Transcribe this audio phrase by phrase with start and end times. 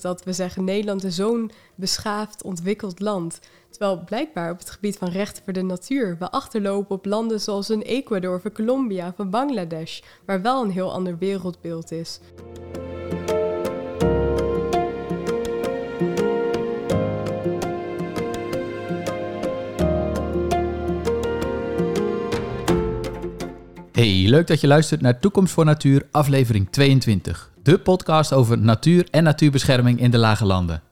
[0.00, 3.40] dat we zeggen Nederland is zo'n beschaafd, ontwikkeld land.
[3.70, 7.68] Terwijl blijkbaar op het gebied van rechten voor de natuur we achterlopen op landen zoals
[7.68, 12.20] een Ecuador of Colombia of Bangladesh, waar wel een heel ander wereldbeeld is.
[23.92, 27.55] Hey, leuk dat je luistert naar Toekomst voor Natuur, aflevering 22.
[27.66, 30.82] De podcast over natuur en natuurbescherming in de lage landen.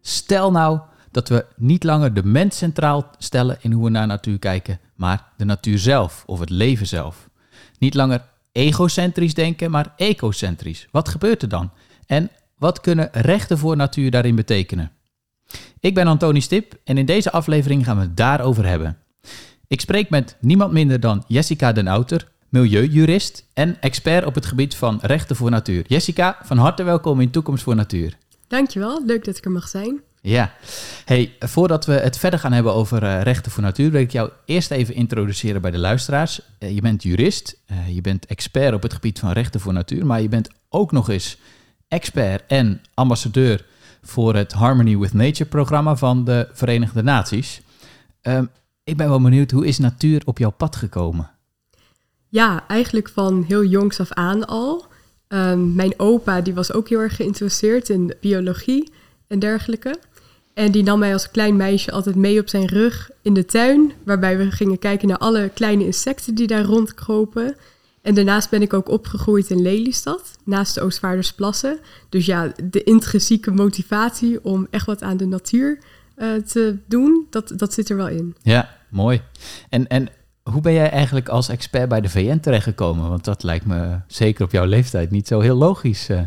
[0.00, 4.38] Stel nou dat we niet langer de mens centraal stellen in hoe we naar natuur
[4.38, 7.28] kijken, maar de natuur zelf of het leven zelf.
[7.78, 10.88] Niet langer egocentrisch denken, maar ecocentrisch.
[10.90, 11.70] Wat gebeurt er dan?
[12.06, 14.92] En wat kunnen rechten voor natuur daarin betekenen?
[15.80, 18.96] Ik ben Antoni Stip en in deze aflevering gaan we het daarover hebben.
[19.66, 24.76] Ik spreek met niemand minder dan Jessica den Outer, milieujurist en expert op het gebied
[24.76, 25.84] van rechten voor natuur.
[25.86, 28.16] Jessica, van harte welkom in Toekomst voor Natuur.
[28.48, 30.00] Dankjewel, leuk dat ik er mag zijn.
[30.22, 30.52] Ja,
[31.04, 34.30] hey, voordat we het verder gaan hebben over uh, rechten voor natuur, wil ik jou
[34.44, 36.40] eerst even introduceren bij de luisteraars.
[36.58, 40.06] Uh, je bent jurist, uh, je bent expert op het gebied van rechten voor natuur,
[40.06, 41.38] maar je bent ook nog eens
[41.88, 43.66] expert en ambassadeur
[44.02, 47.60] voor het Harmony with Nature programma van de Verenigde Naties.
[48.20, 48.44] Ehm,
[48.84, 51.30] ik ben wel benieuwd, hoe is natuur op jouw pad gekomen?
[52.30, 54.86] Ja, eigenlijk van heel jongs af aan al.
[55.28, 58.92] Um, mijn opa die was ook heel erg geïnteresseerd in biologie
[59.26, 59.98] en dergelijke.
[60.54, 63.92] En die nam mij als klein meisje altijd mee op zijn rug in de tuin,
[64.04, 67.56] waarbij we gingen kijken naar alle kleine insecten die daar rondkropen.
[68.02, 71.78] En daarnaast ben ik ook opgegroeid in Lelystad, naast de Oostvaardersplassen.
[72.08, 75.78] Dus ja, de intrinsieke motivatie om echt wat aan de natuur
[76.16, 78.34] uh, te doen, dat, dat zit er wel in.
[78.42, 79.22] Ja, mooi.
[79.68, 80.08] En, en
[80.42, 83.08] hoe ben jij eigenlijk als expert bij de VN terechtgekomen?
[83.08, 86.10] Want dat lijkt me zeker op jouw leeftijd niet zo heel logisch.
[86.10, 86.20] Uh.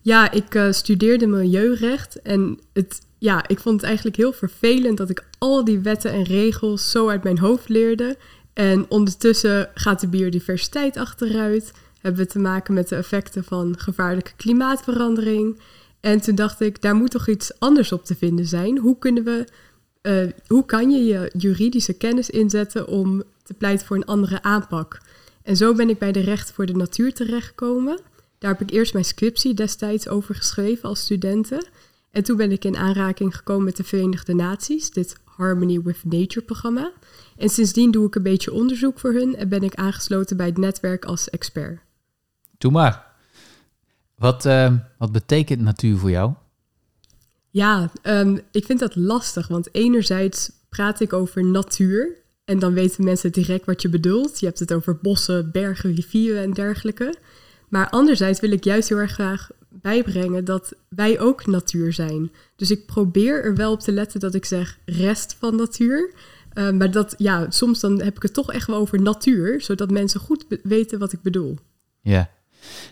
[0.00, 5.10] Ja, ik uh, studeerde milieurecht en het, ja, ik vond het eigenlijk heel vervelend dat
[5.10, 8.16] ik al die wetten en regels zo uit mijn hoofd leerde.
[8.52, 11.72] En ondertussen gaat de biodiversiteit achteruit.
[12.00, 15.60] Hebben we te maken met de effecten van gevaarlijke klimaatverandering.
[16.00, 18.78] En toen dacht ik, daar moet toch iets anders op te vinden zijn.
[18.78, 19.44] Hoe kunnen we,
[20.06, 25.00] uh, hoe kan je je juridische kennis inzetten om te pleiten voor een andere aanpak?
[25.42, 28.00] En zo ben ik bij de Recht voor de Natuur terechtgekomen.
[28.38, 31.66] Daar heb ik eerst mijn scriptie destijds over geschreven als studenten.
[32.10, 36.44] En toen ben ik in aanraking gekomen met de Verenigde Naties, dit Harmony with Nature
[36.44, 36.92] programma.
[37.36, 40.58] En sindsdien doe ik een beetje onderzoek voor hun en ben ik aangesloten bij het
[40.58, 41.80] netwerk als expert.
[42.58, 43.06] Doe maar.
[44.14, 46.32] Wat, uh, wat betekent natuur voor jou?
[47.54, 53.04] Ja, um, ik vind dat lastig, want enerzijds praat ik over natuur en dan weten
[53.04, 54.40] mensen direct wat je bedoelt.
[54.40, 57.14] Je hebt het over bossen, bergen, rivieren en dergelijke.
[57.68, 62.32] Maar anderzijds wil ik juist heel erg graag bijbrengen dat wij ook natuur zijn.
[62.56, 66.12] Dus ik probeer er wel op te letten dat ik zeg rest van natuur.
[66.54, 69.90] Uh, maar dat, ja, soms dan heb ik het toch echt wel over natuur, zodat
[69.90, 71.58] mensen goed weten wat ik bedoel.
[72.00, 72.30] Ja.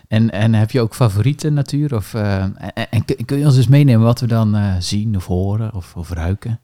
[0.07, 1.95] En, en heb je ook favoriete natuur?
[1.95, 5.73] Of, uh, en, kun je ons eens meenemen wat we dan uh, zien of horen
[5.73, 6.59] of, of ruiken?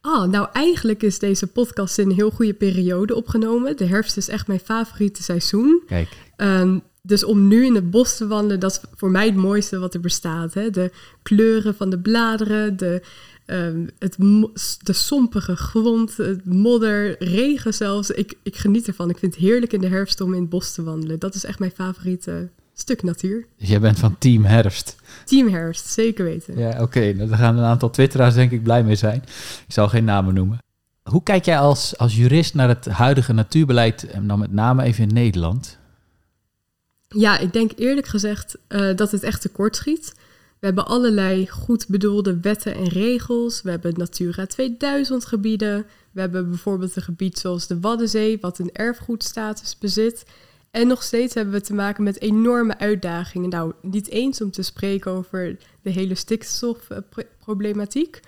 [0.00, 3.76] Ah, nou eigenlijk is deze podcast in een heel goede periode opgenomen.
[3.76, 5.82] De herfst is echt mijn favoriete seizoen.
[5.86, 6.08] Kijk.
[6.36, 9.78] Um, dus om nu in het bos te wandelen, dat is voor mij het mooiste
[9.78, 10.54] wat er bestaat.
[10.54, 10.70] Hè?
[10.70, 13.02] De kleuren van de bladeren, de,
[13.46, 14.16] um, het,
[14.82, 18.10] de sompige grond, het modder, regen zelfs.
[18.10, 19.10] Ik, ik geniet ervan.
[19.10, 21.18] Ik vind het heerlijk in de herfst om in het bos te wandelen.
[21.18, 23.46] Dat is echt mijn favoriete stuk natuur.
[23.58, 24.96] Dus jij bent van Team Herfst?
[25.24, 26.58] Team Herfst, zeker weten.
[26.58, 26.82] Ja, oké.
[26.82, 27.12] Okay.
[27.12, 29.22] Nou, daar gaan een aantal twitteraars denk ik blij mee zijn.
[29.66, 30.58] Ik zal geen namen noemen.
[31.02, 35.08] Hoe kijk jij als, als jurist naar het huidige natuurbeleid, en dan met name even
[35.08, 35.78] in Nederland?
[37.08, 40.14] Ja, ik denk eerlijk gezegd uh, dat het echt tekort schiet.
[40.62, 43.62] We hebben allerlei goed bedoelde wetten en regels.
[43.62, 45.86] We hebben Natura 2000 gebieden.
[46.12, 50.24] We hebben bijvoorbeeld een gebied zoals de Waddenzee, wat een erfgoedstatus bezit.
[50.70, 53.48] En nog steeds hebben we te maken met enorme uitdagingen.
[53.48, 58.20] Nou, niet eens om te spreken over de hele stikstofproblematiek.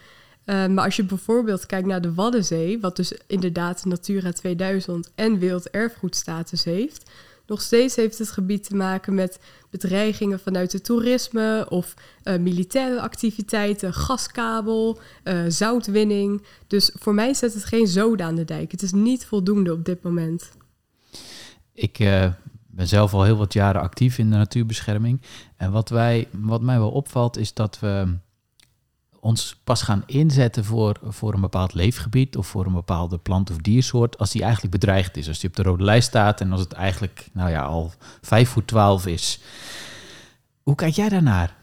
[0.47, 5.39] Uh, maar als je bijvoorbeeld kijkt naar de Waddenzee, wat dus inderdaad Natura 2000 en
[5.39, 7.11] werelderfgoedstatus heeft,
[7.47, 9.39] nog steeds heeft het gebied te maken met
[9.71, 11.95] bedreigingen vanuit het toerisme of
[12.25, 16.43] uh, militaire activiteiten, gaskabel, uh, zoutwinning.
[16.67, 18.71] Dus voor mij zet het geen zoden aan de dijk.
[18.71, 20.53] Het is niet voldoende op dit moment.
[21.73, 22.33] Ik uh,
[22.67, 25.21] ben zelf al heel wat jaren actief in de natuurbescherming.
[25.57, 28.17] En wat, wij, wat mij wel opvalt is dat we
[29.25, 33.57] ons pas gaan inzetten voor, voor een bepaald leefgebied of voor een bepaalde plant- of
[33.57, 35.29] diersoort als die eigenlijk bedreigd is.
[35.29, 38.49] Als die op de rode lijst staat en als het eigenlijk nou ja, al 5
[38.49, 39.41] voet 12 is.
[40.63, 41.57] Hoe kijk jij daarnaar?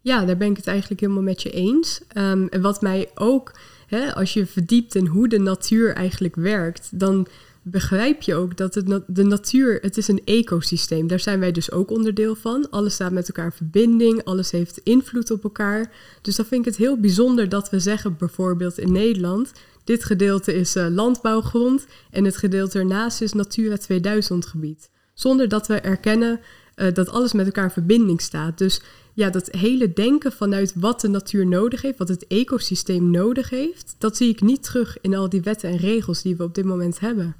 [0.00, 2.00] Ja, daar ben ik het eigenlijk helemaal met je eens.
[2.08, 6.88] Ehm, en wat mij ook, hè, als je verdiept in hoe de natuur eigenlijk werkt,
[6.92, 7.26] dan
[7.62, 11.06] begrijp je ook dat het, de natuur, het is een ecosysteem.
[11.06, 12.70] Daar zijn wij dus ook onderdeel van.
[12.70, 15.92] Alles staat met elkaar in verbinding, alles heeft invloed op elkaar.
[16.22, 19.52] Dus dan vind ik het heel bijzonder dat we zeggen, bijvoorbeeld in Nederland,
[19.84, 24.90] dit gedeelte is uh, landbouwgrond en het gedeelte ernaast is Natura 2000 gebied.
[25.14, 26.40] Zonder dat we erkennen
[26.76, 28.58] uh, dat alles met elkaar in verbinding staat.
[28.58, 28.80] Dus
[29.14, 33.94] ja, dat hele denken vanuit wat de natuur nodig heeft, wat het ecosysteem nodig heeft,
[33.98, 36.64] dat zie ik niet terug in al die wetten en regels die we op dit
[36.64, 37.36] moment hebben.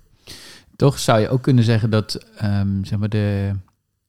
[0.81, 3.51] Toch zou je ook kunnen zeggen dat um, zeg maar de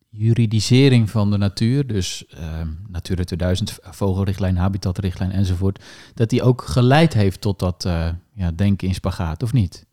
[0.10, 2.26] juridisering van de natuur, dus
[2.62, 5.84] um, Natura 2000, vogelrichtlijn, habitatrichtlijn enzovoort,
[6.14, 9.86] dat die ook geleid heeft tot dat uh, ja, denken in spagaat, of niet?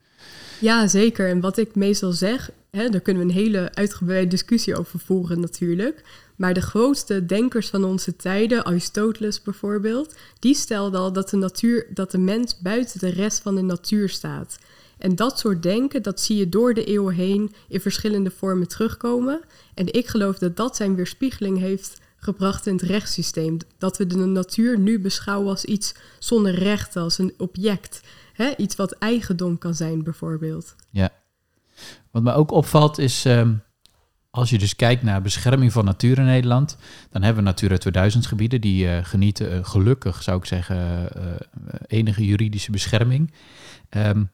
[0.60, 1.28] Ja, zeker.
[1.28, 5.40] En wat ik meestal zeg, hè, daar kunnen we een hele uitgebreide discussie over voeren
[5.40, 6.04] natuurlijk.
[6.36, 11.86] Maar de grootste denkers van onze tijden, Aristoteles bijvoorbeeld, die stelde al dat de natuur,
[11.94, 14.58] dat de mens buiten de rest van de natuur staat.
[14.98, 19.40] En dat soort denken, dat zie je door de eeuwen heen in verschillende vormen terugkomen.
[19.74, 23.56] En ik geloof dat dat zijn weerspiegeling heeft gebracht in het rechtssysteem.
[23.78, 28.00] Dat we de natuur nu beschouwen als iets zonder rechten, als een object.
[28.56, 30.74] Iets wat eigendom kan zijn, bijvoorbeeld.
[30.90, 31.10] Ja.
[32.10, 33.54] Wat me ook opvalt is, ehm,
[34.30, 36.76] als je dus kijkt naar bescherming van natuur in Nederland,
[37.10, 41.22] dan hebben we Natura 2000 gebieden die uh, genieten, uh, gelukkig zou ik zeggen, uh,
[41.86, 43.32] enige juridische bescherming.
[43.90, 44.30] Um,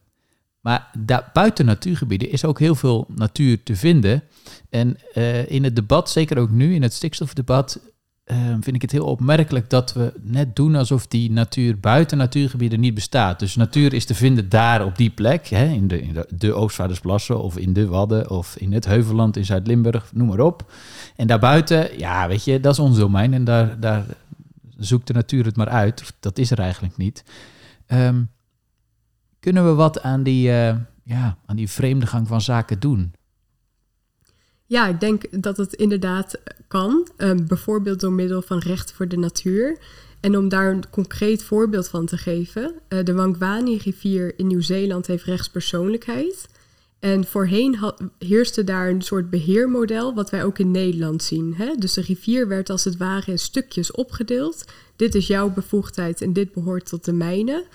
[0.64, 4.22] maar daar, buiten natuurgebieden is ook heel veel natuur te vinden.
[4.70, 7.81] En uh, in het debat, zeker ook nu in het stikstofdebat,
[8.26, 12.81] uh, vind ik het heel opmerkelijk dat we net doen alsof die natuur buiten natuurgebieden
[12.81, 13.38] niet bestaat.
[13.38, 16.52] Dus natuur is te vinden daar op die plek, hè, in, de, in de, de
[16.52, 20.72] Oostvaardersplassen of in de Wadden of in het Heuvelland in Zuid-Limburg, noem maar op.
[21.16, 24.05] En daarbuiten, ja, weet je, dat is ons domein en daar, daar
[24.76, 26.14] zoekt de natuur het maar uit.
[26.20, 27.25] Dat is er eigenlijk niet.
[27.87, 28.32] Um,
[29.44, 33.12] kunnen we wat aan die, uh, ja, aan die vreemde gang van zaken doen?
[34.67, 37.08] Ja, ik denk dat het inderdaad kan.
[37.17, 39.79] Um, bijvoorbeeld door middel van recht voor de natuur.
[40.20, 42.75] En om daar een concreet voorbeeld van te geven.
[42.88, 46.49] Uh, de Wangwani-rivier in Nieuw-Zeeland heeft rechtspersoonlijkheid.
[46.99, 47.79] En voorheen
[48.19, 51.55] heerste daar een soort beheermodel, wat wij ook in Nederland zien.
[51.56, 51.75] Hè?
[51.79, 54.64] Dus de rivier werd als het ware in stukjes opgedeeld.
[54.97, 57.67] Dit is jouw bevoegdheid en dit behoort tot de mijne.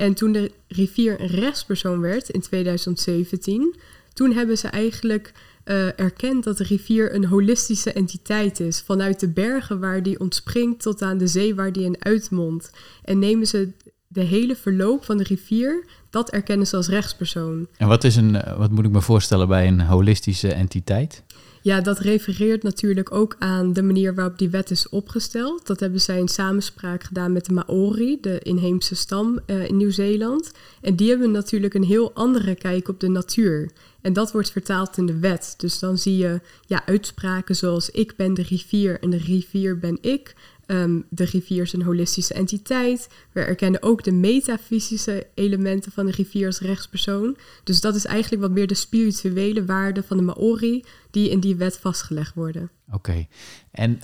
[0.00, 3.76] En toen de rivier een rechtspersoon werd in 2017,
[4.12, 5.32] toen hebben ze eigenlijk
[5.64, 8.80] uh, erkend dat de rivier een holistische entiteit is.
[8.80, 12.70] Vanuit de bergen waar die ontspringt tot aan de zee waar die in uitmondt.
[13.04, 13.72] En nemen ze
[14.06, 17.66] de hele verloop van de rivier, dat erkennen ze als rechtspersoon.
[17.76, 21.22] En wat, is een, eh, wat moet ik me voorstellen bij een holistische entiteit?
[21.62, 25.66] Ja, dat refereert natuurlijk ook aan de manier waarop die wet is opgesteld.
[25.66, 30.52] Dat hebben zij in samenspraak gedaan met de Maori, de inheemse stam uh, in Nieuw-Zeeland.
[30.80, 33.70] En die hebben natuurlijk een heel andere kijk op de natuur.
[34.00, 35.54] En dat wordt vertaald in de wet.
[35.56, 39.98] Dus dan zie je ja, uitspraken zoals ik ben de rivier en de rivier ben
[40.00, 40.34] ik.
[40.70, 43.08] Um, de rivier is een holistische entiteit.
[43.32, 47.36] We erkennen ook de metafysische elementen van de rivier als rechtspersoon.
[47.64, 51.56] Dus dat is eigenlijk wat meer de spirituele waarden van de Maori die in die
[51.56, 52.70] wet vastgelegd worden.
[52.92, 53.26] Oké,
[53.70, 54.00] en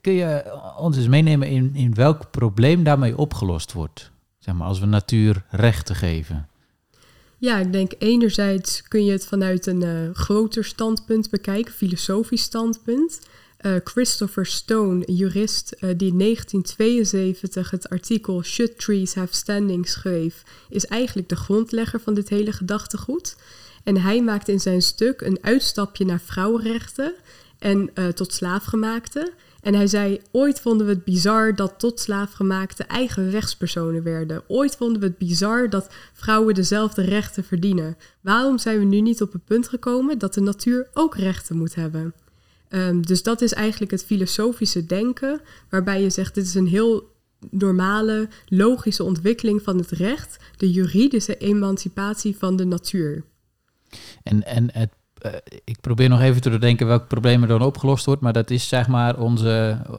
[0.00, 4.10] kun je ons eens meenemen in, in welk probleem daarmee opgelost wordt?
[4.38, 6.48] Zeg maar, als we natuur rechten geven.
[7.38, 13.20] Ja, ik denk enerzijds kun je het vanuit een uh, groter standpunt bekijken, filosofisch standpunt.
[13.60, 20.42] Uh, Christopher Stone, jurist uh, die in 1972 het artikel Should Trees Have Standing schreef,
[20.68, 23.36] is eigenlijk de grondlegger van dit hele gedachtegoed.
[23.84, 27.14] En hij maakt in zijn stuk een uitstapje naar vrouwenrechten
[27.58, 29.32] en uh, tot slaafgemaakte.
[29.62, 34.42] En hij zei, ooit vonden we het bizar dat tot slaafgemaakte eigen rechtspersonen werden.
[34.46, 37.96] Ooit vonden we het bizar dat vrouwen dezelfde rechten verdienen.
[38.20, 41.74] Waarom zijn we nu niet op het punt gekomen dat de natuur ook rechten moet
[41.74, 42.14] hebben?
[42.70, 47.14] Um, dus dat is eigenlijk het filosofische denken, waarbij je zegt, dit is een heel
[47.50, 53.24] normale, logische ontwikkeling van het recht, de juridische emancipatie van de natuur.
[54.22, 54.90] En, en het,
[55.26, 55.32] uh,
[55.64, 58.68] ik probeer nog even te denken welk probleem er dan opgelost wordt, maar dat is
[58.68, 59.96] zeg maar onze, uh,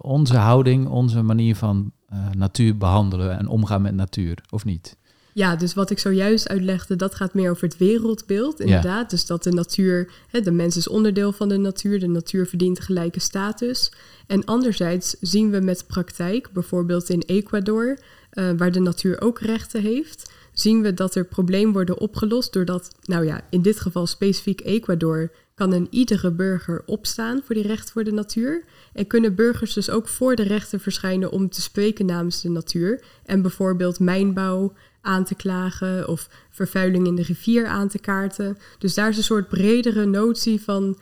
[0.00, 4.96] onze houding, onze manier van uh, natuur behandelen en omgaan met natuur, of niet?
[5.32, 9.02] Ja, dus wat ik zojuist uitlegde, dat gaat meer over het wereldbeeld, inderdaad.
[9.02, 9.08] Ja.
[9.08, 12.80] Dus dat de natuur, hè, de mens is onderdeel van de natuur, de natuur verdient
[12.80, 13.92] gelijke status.
[14.26, 17.98] En anderzijds zien we met praktijk, bijvoorbeeld in Ecuador,
[18.32, 22.90] uh, waar de natuur ook rechten heeft, zien we dat er problemen worden opgelost doordat,
[23.02, 27.90] nou ja, in dit geval specifiek Ecuador, kan een iedere burger opstaan voor die recht
[27.90, 28.64] voor de natuur.
[28.92, 33.02] En kunnen burgers dus ook voor de rechter verschijnen om te spreken namens de natuur.
[33.24, 38.58] En bijvoorbeeld mijnbouw aan te klagen of vervuiling in de rivier aan te kaarten.
[38.78, 40.98] Dus daar is een soort bredere notie van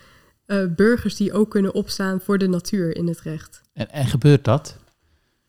[0.47, 3.61] uh, burgers die ook kunnen opstaan voor de natuur in het recht.
[3.73, 4.76] En, en gebeurt dat?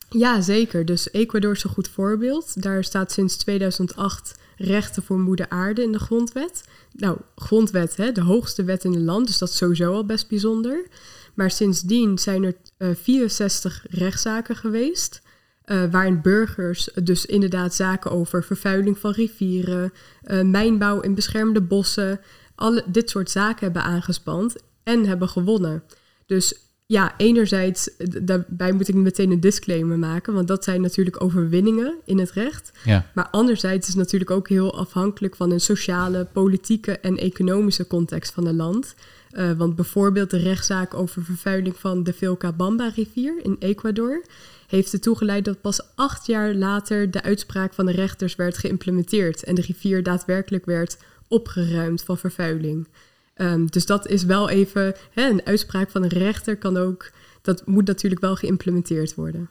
[0.10, 0.86] Ja, zeker.
[0.86, 2.62] Dus Ecuador is een goed voorbeeld.
[2.62, 6.64] Daar staat sinds 2008 rechten voor moeder aarde in de grondwet.
[6.92, 10.30] Nou, grondwet, hè, de hoogste wet in het land, dus dat is sowieso al best
[10.30, 10.88] bijzonder.
[11.34, 15.22] Maar sindsdien zijn er uh, eh, 64 rechtszaken geweest.
[15.72, 22.20] Uh, waarin burgers dus inderdaad zaken over vervuiling van rivieren, uh, mijnbouw in beschermde bossen,
[22.56, 25.84] alle dit soort zaken hebben aangespand en hebben gewonnen.
[26.26, 27.90] Dus ja, enerzijds,
[28.22, 32.72] daarbij moet ik meteen een disclaimer maken, want dat zijn natuurlijk overwinningen in het recht.
[32.84, 33.06] Ja.
[33.14, 38.34] Maar anderzijds is het natuurlijk ook heel afhankelijk van een sociale, politieke en economische context
[38.34, 38.96] van een land.
[39.32, 44.24] Uh, want bijvoorbeeld de rechtszaak over vervuiling van de Vilcabamba-rivier in Ecuador
[44.70, 49.44] heeft ertoe geleid dat pas acht jaar later de uitspraak van de rechters werd geïmplementeerd
[49.44, 50.98] en de rivier daadwerkelijk werd
[51.28, 52.88] opgeruimd van vervuiling.
[53.36, 57.12] Um, dus dat is wel even, hè, een uitspraak van een rechter kan ook,
[57.42, 59.50] dat moet natuurlijk wel geïmplementeerd worden.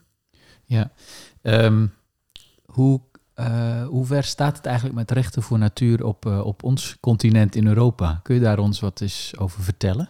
[0.65, 0.93] Ja,
[1.43, 1.93] um,
[2.65, 3.01] hoe,
[3.37, 7.55] uh, hoe ver staat het eigenlijk met rechten voor natuur op, uh, op ons continent
[7.55, 8.21] in Europa?
[8.23, 10.09] Kun je daar ons wat eens over vertellen?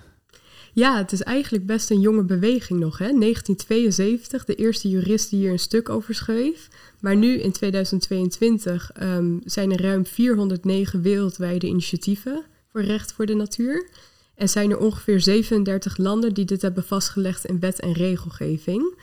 [0.73, 2.99] Ja, het is eigenlijk best een jonge beweging nog.
[2.99, 3.05] Hè?
[3.05, 6.69] 1972, de eerste jurist die hier een stuk over schreef.
[7.01, 13.35] Maar nu in 2022 um, zijn er ruim 409 wereldwijde initiatieven voor recht voor de
[13.35, 13.89] natuur.
[14.35, 18.95] En zijn er ongeveer 37 landen die dit hebben vastgelegd in wet en regelgeving.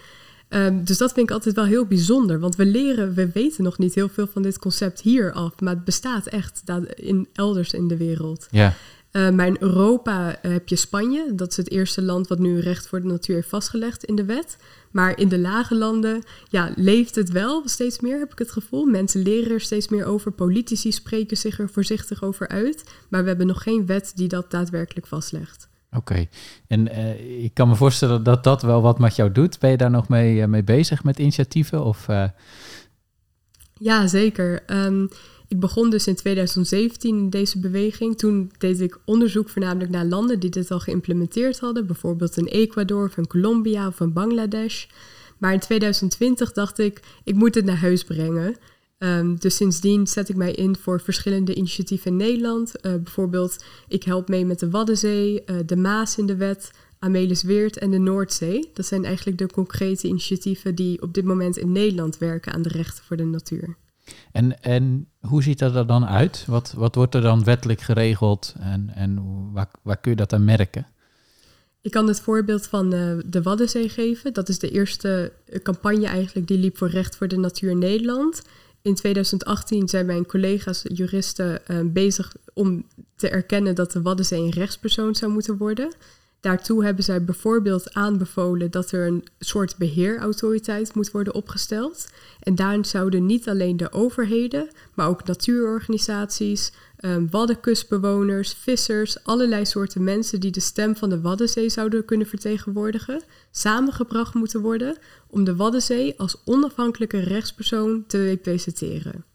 [0.50, 3.78] Um, dus dat vind ik altijd wel heel bijzonder, want we leren, we weten nog
[3.78, 6.64] niet heel veel van dit concept hier af, maar het bestaat echt
[6.96, 8.48] in, elders in de wereld.
[8.52, 8.76] Ja.
[9.16, 11.36] Uh, maar in Europa eh, heb je Spanje.
[11.36, 14.26] Dat is het eerste land wat nu recht voor de natuur heeft vastgelegd in de
[14.26, 14.58] wet.
[14.92, 18.86] Maar in de lage landen ja, leeft het wel steeds meer, heb ik het gevoel.
[18.86, 20.32] Mensen leren er steeds meer over.
[20.32, 22.84] Politici spreken zich er voorzichtig over uit.
[23.10, 25.70] Maar we hebben nog geen wet die dat daadwerkelijk vastlegt.
[25.92, 26.26] Oké,
[26.68, 29.60] en uh, ik kan me voorstellen dat dat wel wat met jou doet.
[29.60, 31.84] Ben je daar nog mee, mee bezig met initiatieven?
[31.84, 32.08] Of,
[33.74, 34.64] Ja, zeker.
[34.68, 35.10] Um,
[35.48, 38.18] ik begon dus in 2017 in deze beweging.
[38.18, 43.06] Toen deed ik onderzoek voornamelijk naar landen die dit al geïmplementeerd hadden, bijvoorbeeld in Ecuador
[43.06, 44.86] of in Colombia of in Bangladesh.
[45.38, 48.56] Maar in 2020 dacht ik, ik moet het naar huis brengen.
[49.00, 52.72] Um, dus sindsdien zet ik mij in voor verschillende initiatieven in Nederland.
[52.76, 57.78] Uh, bijvoorbeeld, ik help mee met de Waddenzee, uh, de Maas in de wet, Amelisweert
[57.78, 58.70] en de Noordzee.
[58.74, 62.70] Dat zijn eigenlijk de concrete initiatieven die op dit moment in Nederland werken aan de
[62.70, 63.76] rechten voor de natuur.
[64.32, 66.44] En, en hoe ziet dat er dan uit?
[66.48, 69.22] Wat, wat wordt er dan wettelijk geregeld en, en
[69.52, 70.88] waar, waar kun je dat aan merken?
[71.82, 74.34] Ik kan het voorbeeld van uh, de Waddenzee geven.
[74.34, 75.32] Dat is de eerste
[75.64, 78.42] campagne eigenlijk die liep voor recht voor de natuur Nederland.
[78.82, 82.86] In 2018 zijn mijn collega's juristen uh, bezig om
[83.16, 85.94] te erkennen dat de Waddenzee een rechtspersoon zou moeten worden.
[86.46, 92.08] Daartoe hebben zij bijvoorbeeld aanbevolen dat er een soort beheerautoriteit moet worden opgesteld.
[92.40, 100.04] En daarin zouden niet alleen de overheden, maar ook natuurorganisaties, um, waddenkustbewoners, vissers, allerlei soorten
[100.04, 103.22] mensen die de stem van de Waddenzee zouden kunnen vertegenwoordigen,
[103.52, 104.98] samengebracht moeten worden
[105.28, 109.26] om de Waddenzee als onafhankelijke rechtspersoon te representeren.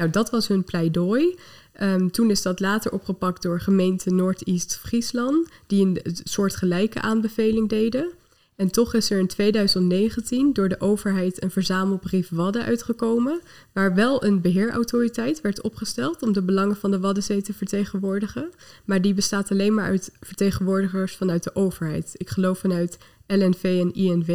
[0.00, 1.36] Nou, dat was hun pleidooi.
[1.72, 8.12] Ehm, toen is dat later opgepakt door gemeente Noord-East Friesland, die een soortgelijke aanbeveling deden.
[8.56, 13.40] En toch is er in 2019 door de overheid een verzamelbrief Wadden uitgekomen,
[13.72, 18.50] waar wel een beheerautoriteit werd opgesteld om de belangen van de Waddenzee te vertegenwoordigen.
[18.84, 22.14] Maar die bestaat alleen maar uit vertegenwoordigers vanuit de overheid.
[22.16, 24.30] Ik geloof vanuit LNV en INW.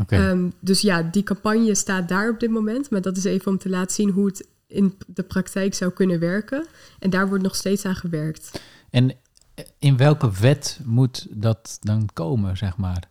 [0.00, 0.30] Okay.
[0.30, 2.90] Um, ehm, dus ja, die campagne staat daar op dit moment.
[2.90, 6.18] Maar dat is even om te laten zien hoe het in de praktijk zou kunnen
[6.18, 6.66] werken.
[6.98, 8.60] En daar wordt nog steeds aan gewerkt.
[8.90, 9.16] En
[9.78, 13.08] in welke wet moet dat dan komen, zeg maar?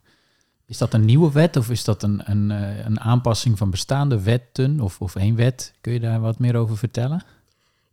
[0.66, 4.22] Is dat een nieuwe wet of is dat een, een, eh, een aanpassing van bestaande
[4.22, 5.74] wetten of, of één wet?
[5.82, 7.24] Kun je daar wat meer over vertellen?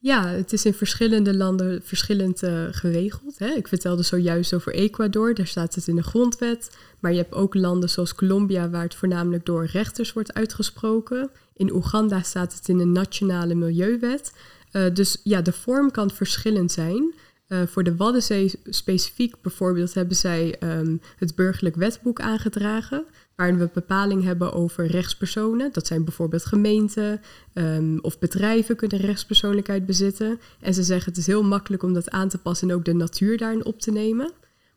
[0.03, 3.39] Ja, het is in verschillende landen verschillend uh, geregeld.
[3.39, 3.47] Hè.
[3.47, 6.77] Ik vertelde zojuist over Ecuador, daar staat het in de grondwet.
[7.01, 11.31] Maar je hebt ook landen zoals Colombia, waar het voornamelijk door rechters wordt uitgesproken.
[11.57, 14.33] In Oeganda staat het in de nationale milieuwet.
[14.73, 17.15] Uh, dus ja, de vorm kan verschillend zijn.
[17.49, 23.05] Uh, voor de Waddenzee specifiek bijvoorbeeld hebben zij um, het burgerlijk wetboek aangedragen.
[23.37, 25.73] Waarin we bepaling hebben over rechtspersonen.
[25.73, 27.21] Dat zijn bijvoorbeeld gemeenten
[27.53, 30.41] ehm, of bedrijven kunnen rechtspersoonlijkheid bezitten.
[30.61, 32.95] En ze zeggen het is heel makkelijk om dat aan te passen en ook de
[32.95, 34.33] natuur daarin op te nemen.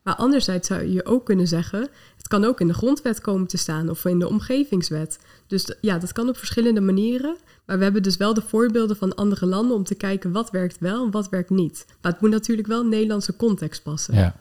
[0.06, 3.58] Maar anderzijds zou je ook kunnen zeggen, het kan ook in de grondwet komen te
[3.58, 5.20] staan of in de omgevingswet.
[5.48, 7.36] Dus ja, dat kan op verschillende manieren.
[7.66, 10.80] Maar we hebben dus wel de voorbeelden van andere landen om te kijken wat werkt
[10.80, 11.86] wel en wat werkt niet.
[12.02, 14.16] Maar het moet natuurlijk wel in Nederlandse context passen.
[14.16, 14.36] Ja.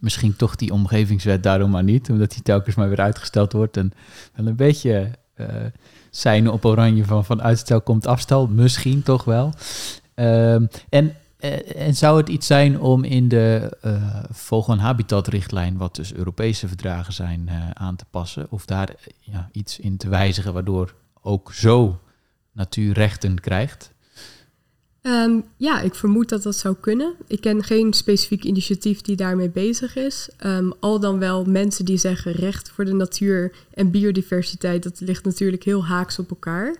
[0.00, 3.76] Misschien toch die omgevingswet daarom maar niet, omdat die telkens maar weer uitgesteld wordt.
[3.76, 3.92] En
[4.34, 5.46] wel een beetje uh,
[6.10, 9.52] zijn op oranje van, van uitstel komt afstel, misschien toch wel.
[10.14, 15.76] Ehm, en, eh, en zou het iets zijn om in de uh, vogel- en habitatrichtlijn,
[15.76, 18.46] wat dus Europese verdragen zijn, aan te passen?
[18.50, 22.00] Of daar ja, iets in te wijzigen waardoor ook zo
[22.52, 23.92] natuurrechten krijgt?
[25.02, 27.14] Um, ja, ik vermoed dat dat zou kunnen.
[27.26, 30.28] Ik ken geen specifiek initiatief die daarmee bezig is.
[30.46, 35.24] Um, al dan wel mensen die zeggen recht voor de natuur en biodiversiteit, dat ligt
[35.24, 36.76] natuurlijk heel haaks op elkaar.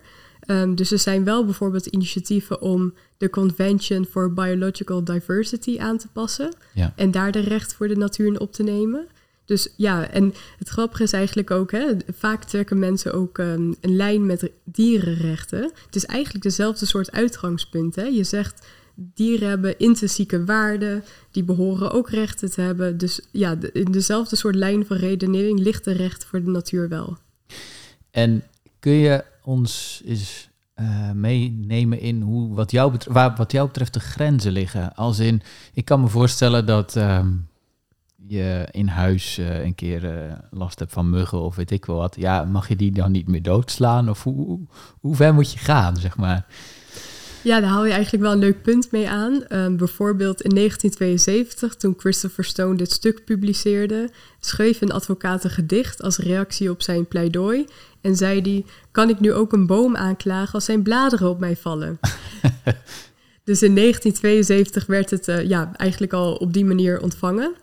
[0.47, 6.07] Um, dus er zijn wel bijvoorbeeld initiatieven om de Convention for Biological Diversity aan te
[6.13, 6.93] passen ja.
[6.95, 9.07] en daar de recht voor de natuur in op te nemen.
[9.51, 13.95] Dus ja, en het grappige is eigenlijk ook, hè, vaak trekken mensen ook um, een
[13.95, 15.61] lijn met dierenrechten.
[15.85, 17.95] Het is eigenlijk dezelfde soort uitgangspunt.
[17.95, 18.03] Hè.
[18.03, 22.97] Je zegt, dieren hebben intrinsieke waarden, die behoren ook rechten te hebben.
[22.97, 27.17] Dus ja, in dezelfde soort lijn van redenering ligt de recht voor de natuur wel.
[28.11, 28.43] En
[28.79, 33.99] kun je ons eens uh, meenemen in hoe, wat, jou betreft, wat jou betreft de
[33.99, 34.95] grenzen liggen?
[34.95, 35.41] Als in,
[35.73, 36.95] ik kan me voorstellen dat...
[36.95, 37.49] Um,
[38.27, 41.95] je in huis uh, een keer uh, last hebt van muggen of weet ik wel
[41.95, 44.09] wat, ja, mag je die dan niet meer doodslaan?
[44.09, 44.59] Of hoe,
[44.99, 46.45] hoe ver moet je gaan, zeg maar?
[47.43, 49.43] Ja, daar haal je eigenlijk wel een leuk punt mee aan.
[49.49, 54.09] Um, bijvoorbeeld in 1972, toen Christopher Stone dit stuk publiceerde,
[54.39, 57.65] schreef een advocaat een gedicht als reactie op zijn pleidooi.
[58.01, 61.55] En zei hij: Kan ik nu ook een boom aanklagen als zijn bladeren op mij
[61.55, 61.99] vallen?
[63.49, 67.53] dus in 1972 werd het uh, ja, eigenlijk al op die manier ontvangen.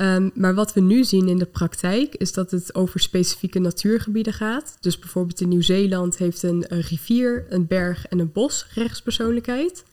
[0.00, 4.32] Um, maar wat we nu zien in de praktijk is dat het over specifieke natuurgebieden
[4.32, 4.76] gaat.
[4.80, 9.84] Dus bijvoorbeeld in Nieuw-Zeeland heeft een, een, rivier, een berg en een bos rechtspersoonlijkheid.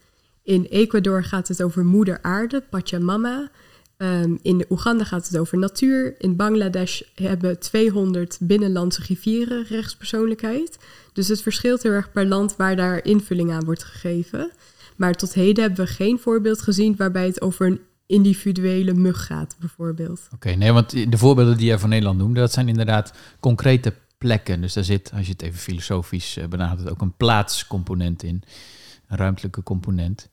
[0.42, 3.50] In Ecuador gaat het over moeder aarde, Pachamama.
[3.98, 6.14] Um, in Oeganda gaat het over natuur.
[6.18, 10.78] In Bangladesh hebben 200 binnenlandse rivieren rechtspersoonlijkheid.
[11.12, 14.50] Dus het verschilt heel erg per land waar daar invulling aan wordt gegeven.
[14.96, 19.56] Maar tot heden hebben we geen voorbeeld gezien waarbij het over een individuele mug gaat,
[19.60, 20.28] bijvoorbeeld.
[20.34, 24.60] Oké, nee, want de voorbeelden die jij van Nederland noemde, dat zijn inderdaad concrete plekken.
[24.60, 28.42] Dus daar zit, als je het even filosofisch uh, benadert, ook een plaatscomponent in,
[29.08, 30.28] een ruimtelijke component.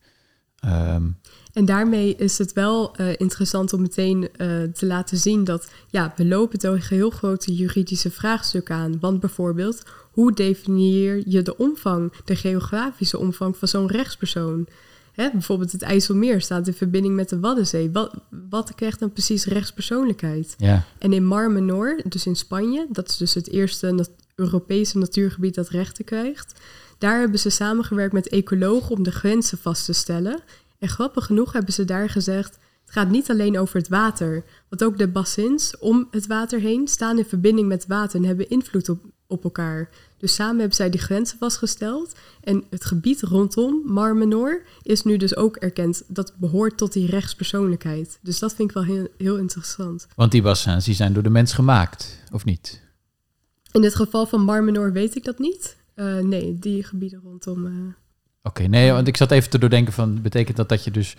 [0.65, 1.17] Um,
[1.53, 6.13] en daarmee is het wel uh, interessant om meteen uh, te laten zien dat ja,
[6.15, 8.99] we lopen tegen heel grote juridische vraagstukken aan.
[8.99, 14.67] Want bijvoorbeeld, hoe definieer je de omvang, de geografische omvang van zo'n rechtspersoon?
[15.13, 17.91] Hè, bijvoorbeeld het IJsselmeer staat in verbinding met de Waddenzee.
[17.91, 18.13] Wat,
[18.49, 20.56] wat krijgt dan precies rechtspersoonlijkheid?
[20.58, 20.84] Ja.
[20.97, 25.69] En in Mar Menor, dus in Spanje, dat is dus het eerste Europese natuurgebied dat
[25.69, 26.60] rechten krijgt.
[26.97, 30.39] Daar hebben ze samengewerkt met ecologen om de grenzen vast te stellen.
[30.80, 34.84] En grappig genoeg hebben ze daar gezegd: het gaat niet alleen over het water, want
[34.84, 38.89] ook de bassins om het water heen staan in verbinding met water en hebben invloed
[38.89, 39.89] op, op elkaar.
[40.23, 42.15] Dus samen hebben zij die grenzen vastgesteld.
[42.41, 46.03] En het gebied rondom Mar Menor is nu dus ook erkend.
[46.07, 48.19] Dat behoort tot die rechtspersoonlijkheid.
[48.21, 50.07] Dus dat vind ik wel heel, heel interessant.
[50.15, 52.81] Want die bassins die zijn door de mens gemaakt, of niet?
[53.71, 55.77] In het geval van Mar Menor weet ik dat niet.
[55.95, 57.65] Uh, nee, die gebieden rondom...
[57.65, 57.93] Uh,
[58.45, 61.15] Oké, nee, want ik zat even te doordenken van, betekent dat dat je dus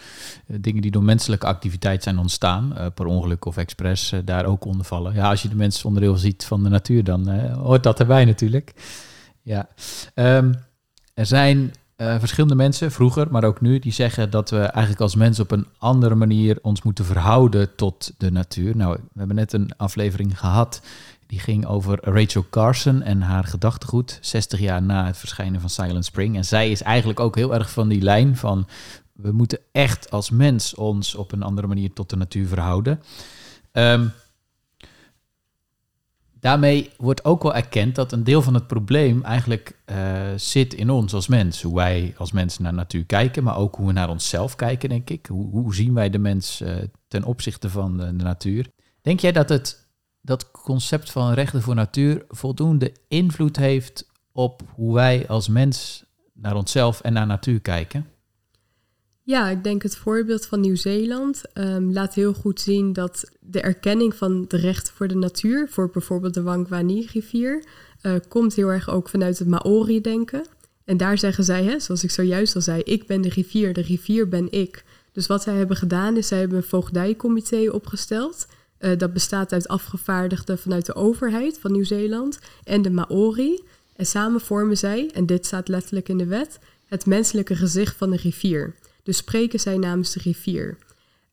[0.46, 4.44] uh, dingen die door menselijke activiteit zijn ontstaan, uh, per ongeluk of expres, uh, daar
[4.44, 5.14] ook onder vallen?
[5.14, 8.72] Ja, als je de mens onderdeel ziet van de natuur, dan hoort dat erbij natuurlijk.
[9.42, 9.68] Ja,
[10.14, 10.54] um,
[11.14, 15.40] er zijn verschillende mensen, vroeger, maar ook nu, die zeggen dat we eigenlijk als mens
[15.40, 18.76] op een andere manier ons moeten verhouden tot de natuur.
[18.76, 20.82] Nou, we hebben net een aflevering gehad
[21.26, 26.04] die ging over Rachel Carson en haar gedachtegoed, 60 jaar na het verschijnen van Silent
[26.04, 26.37] Spring.
[26.37, 28.66] En zij is eigenlijk ook heel erg van die lijn van
[29.12, 33.02] we moeten echt als mens ons op een andere manier tot de natuur verhouden.
[33.72, 34.12] Um,
[36.40, 39.96] daarmee wordt ook wel erkend dat een deel van het probleem eigenlijk uh,
[40.37, 41.62] zit in ons als mens.
[41.62, 45.10] Hoe wij als mensen naar natuur kijken, maar ook hoe we naar onszelf kijken, denk
[45.10, 45.26] ik.
[45.26, 46.74] Hoe, hoe zien wij de mens uh,
[47.08, 48.68] ten opzichte van de, de natuur?
[49.02, 49.83] Denk jij dat het
[50.24, 56.56] dat concept van rechten voor natuur voldoende invloed heeft op hoe wij als mens naar
[56.56, 58.06] onszelf en naar natuur kijken?
[59.22, 64.14] Ja, ik denk het voorbeeld van Nieuw-Zeeland ehm, laat heel goed zien dat de erkenning
[64.14, 67.64] van de rechten voor de natuur, voor bijvoorbeeld de Wangwani-rivier,
[68.02, 70.46] uh, komt heel erg ook vanuit het Maori-denken.
[70.84, 73.80] En daar zeggen zij, hè, zoals ik zojuist al zei, ik ben de rivier, de
[73.80, 74.84] rivier ben ik.
[75.12, 78.46] Dus wat zij hebben gedaan is, zij hebben een voogdijcomité opgesteld.
[78.80, 83.62] Uh, dat bestaat uit afgevaardigden vanuit de overheid van Nieuw-Zeeland en de Maori.
[83.96, 88.10] En samen vormen zij, en dit staat letterlijk in de wet, het menselijke gezicht van
[88.10, 88.74] de rivier.
[89.02, 90.76] Dus spreken zij namens de rivier.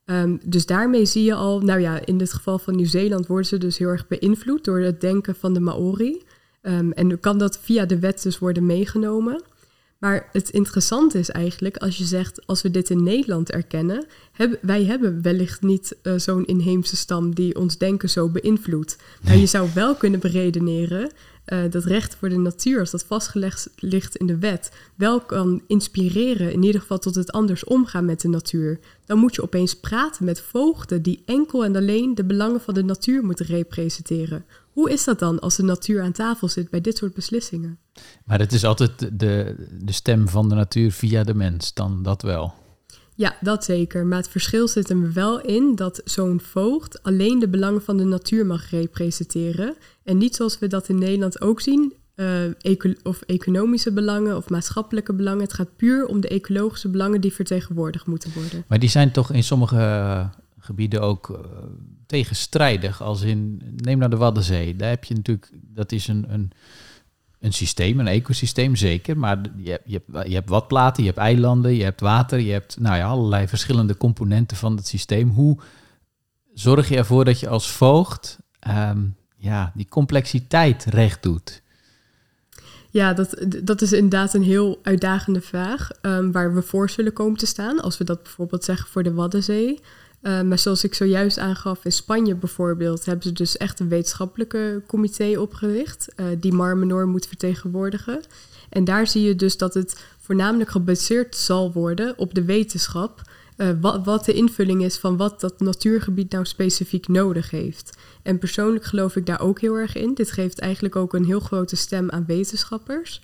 [0.04, 3.58] Um, dus daarmee zie je al, nou ja, in dit geval van Nieuw-Zeeland worden ze
[3.58, 6.22] dus heel erg beïnvloed door het denken van de Maori.
[6.62, 9.42] Um, en kan dat via de wet dus worden meegenomen.
[10.02, 14.58] Maar het interessante is eigenlijk, als je zegt, als we dit in Nederland erkennen, hebben,
[14.62, 18.96] wij hebben wellicht niet uh, zo'n inheemse stam die ons denken zo beïnvloedt.
[19.24, 21.10] Maar je zou wel kunnen beredeneren
[21.46, 25.62] uh, dat recht voor de natuur, als dat vastgelegd ligt in de wet, wel kan
[25.66, 28.78] inspireren, in ieder geval tot het anders omgaan met de natuur.
[29.06, 32.84] Dan moet je opeens praten met voogden die enkel en alleen de belangen van de
[32.84, 34.44] natuur moeten representeren.
[34.72, 37.78] Hoe is dat dan als de natuur aan tafel zit bij dit soort beslissingen?
[38.24, 42.22] Maar het is altijd de, de stem van de natuur via de mens, dan dat
[42.22, 42.54] wel.
[43.22, 44.06] Ja, dat zeker.
[44.06, 48.04] Maar het verschil zit er wel in dat zo'n voogd alleen de belangen van de
[48.04, 49.74] natuur mag representeren.
[50.04, 55.12] En niet zoals we dat in Nederland ook zien, uh, of economische belangen of maatschappelijke
[55.12, 55.42] belangen.
[55.42, 58.64] Het gaat puur om de ecologische belangen die vertegenwoordigd moeten worden.
[58.68, 61.38] Maar die zijn toch in sommige gebieden ook uh,
[62.06, 63.02] tegenstrijdig.
[63.02, 64.76] Als in, neem nou de Waddenzee.
[64.76, 66.50] Daar heb je natuurlijk, dat is een, een
[67.42, 69.18] een systeem, een ecosysteem, zeker.
[69.18, 72.52] Maar je hebt, je, hebt, je hebt watplaten, je hebt eilanden, je hebt water, je
[72.52, 75.28] hebt nou ja, allerlei verschillende componenten van het systeem.
[75.28, 75.58] Hoe
[76.54, 81.62] zorg je ervoor dat je als voogd um, ja, die complexiteit recht doet?
[82.90, 87.38] Ja, dat, dat is inderdaad een heel uitdagende vraag um, waar we voor zullen komen
[87.38, 87.80] te staan.
[87.80, 89.80] Als we dat bijvoorbeeld zeggen voor de Waddenzee.
[90.22, 94.82] Uh, maar zoals ik zojuist aangaf, in Spanje bijvoorbeeld hebben ze dus echt een wetenschappelijke
[94.86, 98.22] comité opgericht uh, die Marmenor moet vertegenwoordigen.
[98.68, 103.20] En daar zie je dus dat het voornamelijk gebaseerd zal worden op de wetenschap.
[103.56, 107.96] Uh, wat, wat, de invulling is van wat dat natuurgebied nou specifiek nodig heeft.
[108.22, 110.14] En persoonlijk geloof ik daar ook heel erg in.
[110.14, 113.20] Dit geeft eigenlijk ook een heel grote stem aan wetenschappers.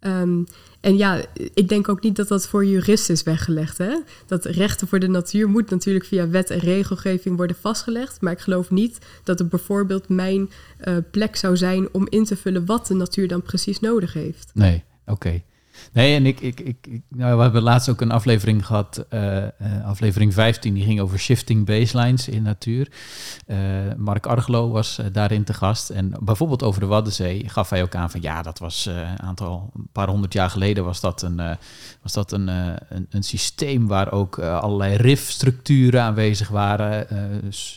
[0.00, 0.46] Um,
[0.88, 1.24] en ja,
[1.54, 3.78] ik denk ook niet dat dat voor juristen is weggelegd.
[3.78, 3.98] Hè?
[4.26, 8.20] Dat rechten voor de natuur moet natuurlijk via wet en regelgeving worden vastgelegd.
[8.20, 10.50] Maar ik geloof niet dat het bijvoorbeeld mijn
[10.84, 14.50] uh, plek zou zijn om in te vullen wat de natuur dan precies nodig heeft.
[14.54, 15.42] Nee, oké.
[15.92, 19.44] Nee, en ik, ik, ik, nou, we hebben laatst ook een aflevering gehad, uh,
[19.84, 22.88] aflevering 15, die ging over shifting baselines in natuur.
[23.46, 23.56] Uh,
[23.96, 25.90] Mark Arglo was daarin te gast.
[25.90, 29.70] En bijvoorbeeld over de Waddenzee gaf hij ook aan van ja, dat was een aantal,
[29.74, 31.40] een paar honderd jaar geleden was dat een,
[32.02, 37.06] was dat een, een, een, systeem waar ook allerlei rifstructuren aanwezig waren.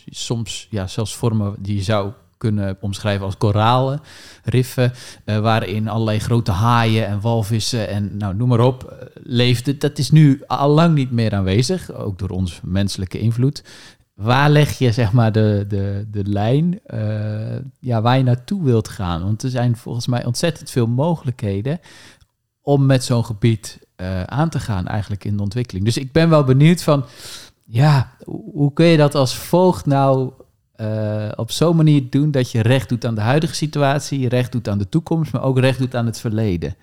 [0.09, 2.11] soms ja, zelfs vormen die je zou
[2.41, 4.01] kunnen omschrijven als koralen,
[4.43, 4.93] riffen,
[5.25, 9.79] uh, waarin allerlei grote haaien en walvissen en nou, noem maar op uh, leefden.
[9.79, 13.63] Dat is nu al lang niet meer aanwezig, ook door onze menselijke invloed.
[14.13, 18.87] Waar leg je zeg maar de, de, de lijn uh, ja, waar je naartoe wilt
[18.87, 19.23] gaan?
[19.23, 21.79] Want er zijn volgens mij ontzettend veel mogelijkheden
[22.61, 23.79] om met zo'n gebied
[24.25, 25.85] aan te gaan eigenlijk in de ontwikkeling.
[25.85, 27.05] Dus ik ben wel benieuwd van,
[27.65, 30.31] ja, hoe kun je dat als voogd nou
[30.81, 34.67] uh, op zo'n manier doen dat je recht doet aan de huidige situatie, recht doet
[34.67, 36.75] aan de toekomst, maar ook recht doet aan het verleden.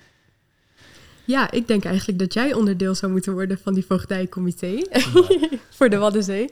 [1.24, 4.78] Ja, ik denk eigenlijk dat jij onderdeel zou moeten worden van die voogdijcomité
[5.76, 6.48] voor de Waddenzee.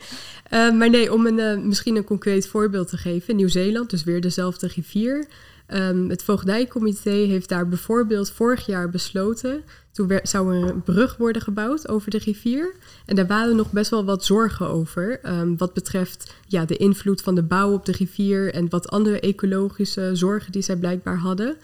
[0.51, 3.37] Uh, maar nee, om een, uh, misschien een concreet voorbeeld te geven.
[3.37, 5.27] Nieuw-Zeeland, dus weer dezelfde rivier.
[5.68, 9.64] Um, het voogdijcomité heeft daar bijvoorbeeld vorig jaar besloten
[9.96, 12.74] toen zou er een brug worden gebouwd over de rivier.
[13.07, 15.20] En daar waren nog best wel wat zorgen over.
[15.22, 19.20] Um, wat betreft ja, de invloed van de bouw op de rivier en wat andere
[19.20, 21.57] ecologische zorgen die zij blijkbaar hadden.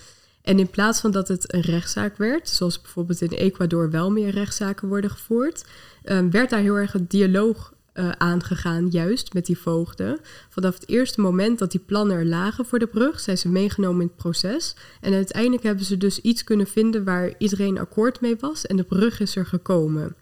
[0.42, 4.30] En in plaats van dat het een rechtszaak werd, zoals bijvoorbeeld in Ecuador wel meer
[4.30, 5.64] rechtszaken worden gevoerd,
[6.04, 10.18] um, werd daar heel erg een dialoog uh, aangegaan, juist met die voogden.
[10.48, 14.00] Vanaf het eerste moment dat die plannen er lagen voor de brug, zijn ze meegenomen
[14.00, 14.76] in het proces.
[15.00, 18.82] En uiteindelijk hebben ze dus iets kunnen vinden waar iedereen akkoord mee was en de
[18.82, 20.14] brug is er gekomen.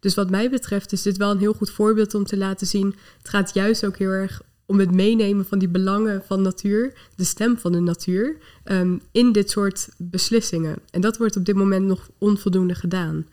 [0.00, 2.94] Dus wat mij betreft is dit wel een heel goed voorbeeld om te laten zien.
[3.18, 7.24] Het gaat juist ook heel erg om het meenemen van die belangen van natuur, de
[7.24, 10.76] stem van de natuur, um, in dit soort beslissingen.
[10.90, 13.26] En dat wordt op dit moment nog onvoldoende gedaan.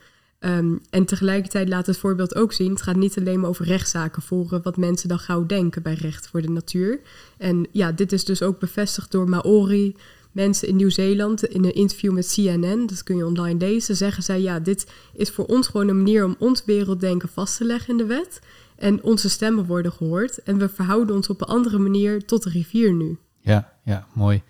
[0.46, 4.22] Um, en tegelijkertijd laat het voorbeeld ook zien, het gaat niet alleen maar over rechtszaken
[4.22, 7.00] voeren, wat mensen dan gauw denken bij recht voor de natuur.
[7.38, 9.96] En ja, dit is dus ook bevestigd door Maori,
[10.32, 14.42] mensen in Nieuw-Zeeland in een interview met CNN, dat kun je online lezen, zeggen zij
[14.42, 17.98] ja, dit is voor ons gewoon een manier om ons werelddenken vast te leggen in
[17.98, 18.42] de wet.
[18.76, 22.50] En onze stemmen worden gehoord en we verhouden ons op een andere manier tot de
[22.50, 23.18] rivier nu.
[23.40, 24.42] Ja, ja, mooi.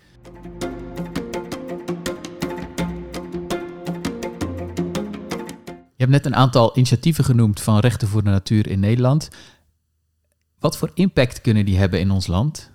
[5.96, 9.28] Hebt net een aantal initiatieven genoemd van Rechten voor de Natuur in Nederland.
[10.58, 12.70] Wat voor impact kunnen die hebben in ons land?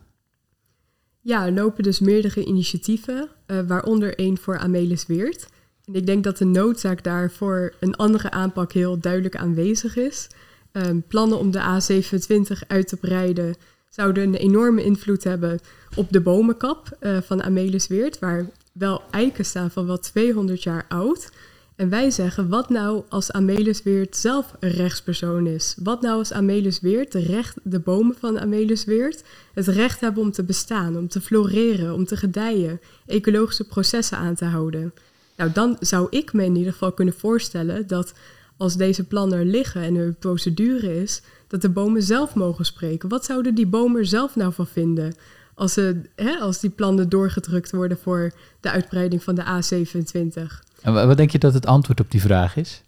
[1.22, 5.48] Ja, er lopen dus meerdere initiatieven, uh, waaronder één voor Amelis Weert.
[5.86, 10.28] En ik denk dat de noodzaak daarvoor een andere aanpak heel duidelijk aanwezig is.
[10.72, 13.56] Um, plannen om de A27 uit te breiden
[13.90, 15.60] zouden een enorme invloed hebben
[15.96, 20.86] op de bomenkap uh, van Amelis Weert, waar wel eiken staan van wel 200 jaar
[20.88, 21.32] oud.
[21.80, 25.76] En wij zeggen, wat nou als Amelis Weert zelf een rechtspersoon is?
[25.84, 30.24] Wat nou als Amelis Weert, de, recht, de bomen van Amelis Weert, het recht hebben
[30.24, 34.94] om te bestaan, om te floreren, om te gedijen, ecologische processen aan te houden?
[35.36, 38.14] Nou, dan zou ik me in ieder geval kunnen voorstellen dat
[38.58, 43.10] als deze plannen er liggen en er procedure is, dat de bomen zelf mogen spreken.
[43.10, 45.16] Wat zouden die bomen er zelf nou van vinden?
[45.54, 46.02] Als, ze,
[46.40, 50.69] als die plannen doorgedrukt worden voor de uitbreiding van de A27.
[50.84, 52.84] Wat denk je dat het antwoord op die vraag is?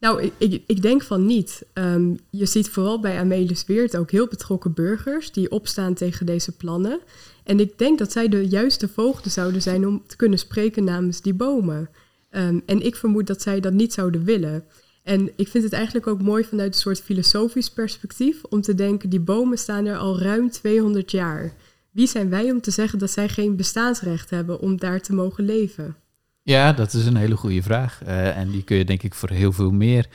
[0.00, 1.62] Nou, ik, ik, denk van niet.
[1.74, 6.52] Um, je ziet vooral bij Amelis Weert ook heel betrokken burgers die opstaan tegen deze
[6.52, 7.00] plannen.
[7.44, 11.20] En ik denk dat zij de juiste voogden zouden zijn om te kunnen spreken namens
[11.20, 11.88] die bomen.
[12.30, 14.64] Um, en ik vermoed dat zij dat niet zouden willen.
[15.02, 19.10] En ik vind het eigenlijk ook mooi vanuit een soort filosofisch perspectief om te denken,
[19.10, 21.52] die bomen staan er al ruim 200 jaar.
[21.90, 25.44] Wie zijn wij om te zeggen dat zij geen bestaansrecht hebben om daar te mogen
[25.44, 25.96] leven?
[26.42, 28.00] Ja, dat is een hele goede vraag.
[28.02, 30.08] Uh, en die kun je denk ik voor heel veel meer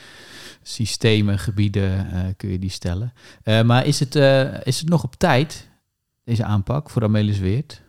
[0.61, 3.13] systemen, gebieden uh, kun je die stellen.
[3.43, 4.15] Uh, maar is het,
[4.65, 5.69] is het nog op tijd,
[6.23, 7.81] deze aanpak voor Amelis Weert?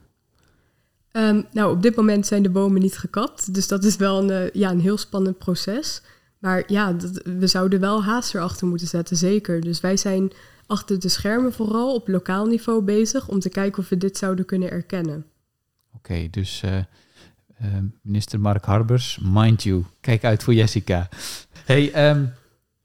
[1.12, 3.55] Um, nou, op dit moment zijn de bomen niet gekapt.
[3.55, 6.03] Dus dat is wel een, ja, een heel spannend proces.
[6.38, 9.61] Maar ja, dat, we zouden wel haast erachter moeten zetten, zeker.
[9.61, 10.33] Dus wij zijn
[10.66, 14.44] achter de schermen vooral op lokaal niveau bezig om te kijken of we dit zouden
[14.44, 15.27] kunnen erkennen.
[15.94, 16.62] Oké, okay, dus
[18.03, 21.09] minister Mark Harbers, mind you, kijk uit voor Jessica.
[21.64, 22.33] Hey, um,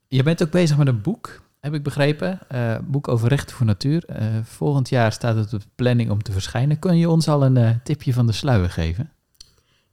[0.08, 2.38] je bent ook bezig met een boek, heb ik begrepen.
[2.52, 4.04] Uh, boek over rechten voor natuur.
[4.44, 6.78] volgend jaar staat het op de planning om te verschijnen.
[6.78, 9.10] Kun je ons al een tipje van de sluier geven?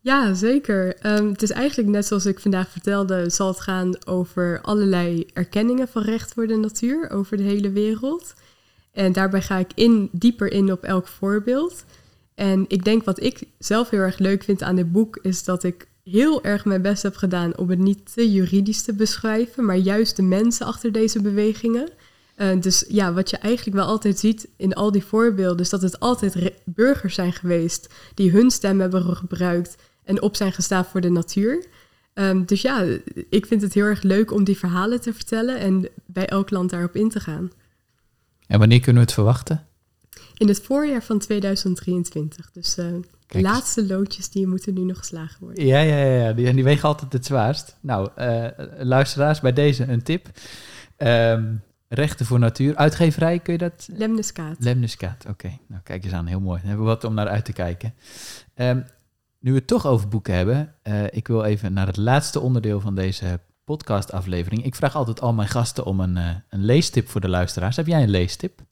[0.03, 1.05] Ja, zeker.
[1.05, 5.87] Um, het is eigenlijk net zoals ik vandaag vertelde, zal het gaan over allerlei erkenningen
[5.87, 8.33] van recht voor de natuur over de hele wereld.
[8.91, 11.85] En daarbij ga ik in, dieper in op elk voorbeeld.
[12.35, 15.63] En ik denk wat ik zelf heel erg leuk vind aan dit boek, is dat
[15.63, 19.77] ik heel erg mijn best heb gedaan om het niet te juridisch te beschrijven, maar
[19.77, 21.89] juist de mensen achter deze bewegingen.
[22.37, 25.81] Uh, dus ja, wat je eigenlijk wel altijd ziet in al die voorbeelden, is dat
[25.81, 31.01] het altijd burgers zijn geweest die hun stem hebben gebruikt en op zijn gestaan voor
[31.01, 31.65] de natuur.
[32.13, 32.85] Um, dus ja,
[33.29, 36.69] ik vind het heel erg leuk om die verhalen te vertellen en bij elk land
[36.69, 37.51] daarop in te gaan.
[38.47, 39.65] En wanneer kunnen we het verwachten?
[40.41, 42.51] In het voorjaar van 2023.
[42.51, 42.85] Dus uh,
[43.27, 45.65] de laatste loodjes die moeten nu nog geslagen worden.
[45.65, 46.33] Ja, ja, ja.
[46.33, 47.77] Die, die wegen altijd het zwaarst.
[47.81, 48.47] Nou, uh,
[48.79, 50.29] luisteraars, bij deze een tip.
[50.97, 52.75] Um, rechten voor natuur.
[52.75, 53.89] Uitgeverij, kun je dat?
[53.91, 54.55] Lemniskaat.
[54.59, 55.29] Lemniskaat, oké.
[55.29, 55.59] Okay.
[55.67, 56.59] Nou, kijk eens aan, heel mooi.
[56.59, 57.93] Dan hebben we wat om naar uit te kijken.
[58.55, 58.85] Um,
[59.39, 62.79] nu we het toch over boeken hebben, uh, ik wil even naar het laatste onderdeel
[62.79, 64.65] van deze podcastaflevering.
[64.65, 67.75] Ik vraag altijd al mijn gasten om een, uh, een leestip voor de luisteraars.
[67.75, 68.69] Heb jij een leestip?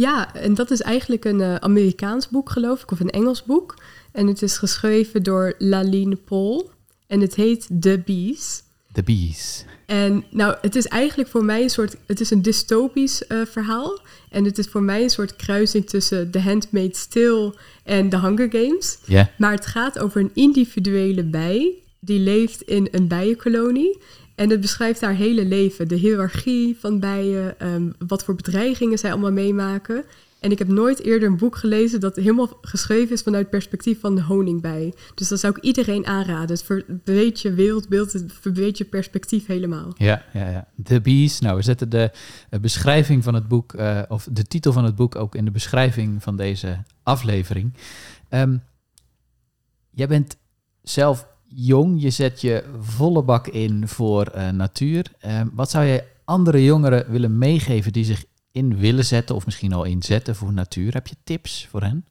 [0.00, 3.74] Ja, en dat is eigenlijk een uh, Amerikaans boek, geloof ik, of een Engels boek.
[4.12, 6.70] En het is geschreven door Laline Paul.
[7.06, 8.62] En het heet The Bees.
[8.92, 9.64] The Bees.
[9.86, 14.00] En nou, het is eigenlijk voor mij een soort, het is een dystopisch uh, verhaal.
[14.30, 18.48] En het is voor mij een soort kruising tussen The Handmaid's Tale en The Hunger
[18.50, 18.98] Games.
[19.04, 19.26] Yeah.
[19.38, 23.98] Maar het gaat over een individuele bij die leeft in een bijenkolonie.
[24.40, 29.10] En het beschrijft haar hele leven, de hiërarchie van bijen, um, wat voor bedreigingen zij
[29.10, 30.04] allemaal meemaken.
[30.38, 34.00] En ik heb nooit eerder een boek gelezen dat helemaal geschreven is vanuit het perspectief
[34.00, 34.94] van de honingbij.
[35.14, 36.48] Dus dat zou ik iedereen aanraden.
[36.48, 39.94] Het verbreedt je wereldbeeld, het verbreedt je perspectief helemaal.
[39.96, 40.68] Ja, ja, ja.
[40.84, 41.40] The Bees.
[41.40, 42.10] Nou, we zetten de
[42.60, 46.22] beschrijving van het boek, uh, of de titel van het boek ook in de beschrijving
[46.22, 47.74] van deze aflevering.
[48.30, 48.62] Um,
[49.90, 50.36] jij bent
[50.82, 55.06] zelf jong, je zet je volle bak in voor uh, natuur.
[55.26, 59.72] Um, wat zou jij andere jongeren willen meegeven die zich in willen zetten of misschien
[59.72, 60.92] al inzetten voor natuur?
[60.92, 62.04] Heb je tips voor hen?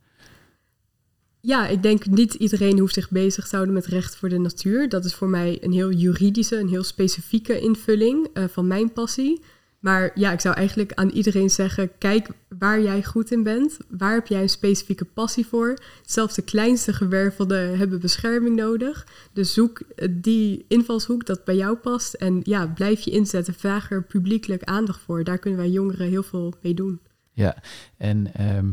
[1.42, 4.90] Ja, ik denk niet iedereen hoeft zich bezig te houden met recht voor de natuur.
[4.90, 9.42] Dat is voor mij een heel juridische, een heel specifieke invulling uh, van mijn passie.
[9.80, 13.78] Maar ja, ik zou eigenlijk aan iedereen zeggen: kijk waar jij goed in bent.
[13.90, 15.78] Waar heb jij een specifieke passie voor?
[16.06, 19.08] Zelfs de kleinste gewervelden hebben bescherming nodig.
[19.34, 22.14] Dus zoek die invalshoek dat bij jou past.
[22.14, 23.54] En ja, blijf je inzetten.
[23.54, 25.24] Vraag er publiekelijk aandacht voor.
[25.24, 27.00] Daar kunnen wij jongeren heel veel mee doen.
[27.32, 27.56] Ja,
[27.98, 28.72] en ehm,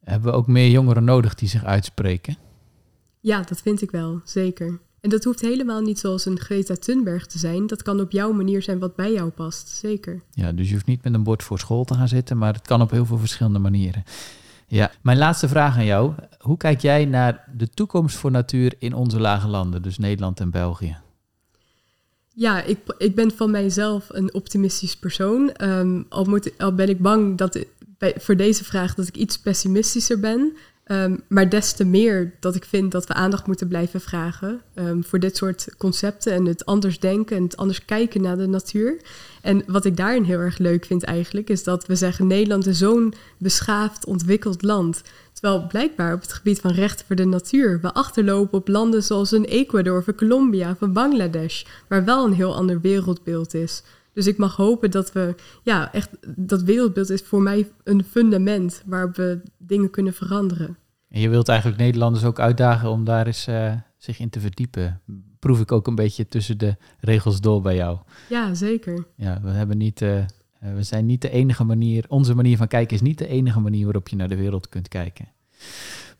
[0.00, 2.36] hebben we ook meer jongeren nodig die zich uitspreken?
[3.20, 4.80] Ja, dat vind ik wel, zeker.
[5.06, 7.66] En dat hoeft helemaal niet zoals een Greta Thunberg te zijn.
[7.66, 10.20] Dat kan op jouw manier zijn wat bij jou past, zeker.
[10.30, 12.66] Ja, dus je hoeft niet met een bord voor school te gaan zitten, maar het
[12.66, 14.04] kan op heel veel verschillende manieren.
[14.66, 16.12] Ja, mijn laatste vraag aan jou.
[16.38, 20.50] Hoe kijk jij naar de toekomst voor natuur in onze lage landen, dus Nederland en
[20.50, 20.96] België?
[22.28, 25.52] Ja, ik, ik ben van mijzelf een optimistisch persoon.
[25.52, 27.64] Ehm, al, moet, al ben ik bang dat
[27.98, 30.56] bij, voor deze vraag dat ik iets pessimistischer ben.
[30.86, 35.04] Ehm, maar des te meer dat ik vind dat we aandacht moeten blijven vragen um,
[35.04, 39.00] voor dit soort concepten en het anders denken en het anders kijken naar de natuur.
[39.42, 42.78] En wat ik daarin heel erg leuk vind eigenlijk, is dat we zeggen Nederland is
[42.78, 45.02] zo'n beschaafd, ontwikkeld land.
[45.32, 49.30] Terwijl blijkbaar op het gebied van rechten voor de natuur we achterlopen op landen zoals
[49.30, 53.82] een Ecuador of Colombia of Bangladesh, waar wel een heel ander wereldbeeld is.
[54.16, 58.82] Dus ik mag hopen dat we, ja, echt, dat wereldbeeld is voor mij een fundament
[58.86, 60.76] waarop we dingen kunnen veranderen.
[61.08, 65.00] En je wilt eigenlijk Nederlanders ook uitdagen om daar eens uh, zich in te verdiepen.
[65.38, 67.98] Proef ik ook een beetje tussen de regels door bij jou.
[68.28, 69.06] Ja, zeker.
[69.16, 70.24] Ja, we hebben niet, uh,
[70.58, 73.84] we zijn niet de enige manier, onze manier van kijken is niet de enige manier
[73.84, 75.28] waarop je naar de wereld kunt kijken.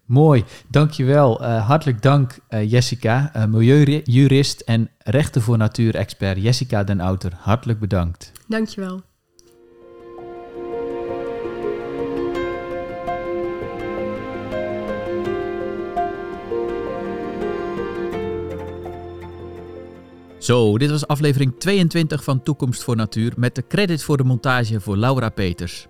[0.07, 1.43] Mooi, dankjewel.
[1.43, 7.33] Uh, hartelijk dank uh, Jessica, uh, milieujurist en rechten voor natuur-expert Jessica den Outer.
[7.39, 8.33] Hartelijk bedankt.
[8.49, 9.03] Dankjewel.
[20.39, 24.81] Zo, dit was aflevering 22 van Toekomst voor Natuur met de credit voor de montage
[24.81, 25.87] voor Laura Peters.